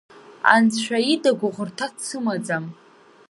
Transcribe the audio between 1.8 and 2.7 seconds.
дсымаӡам.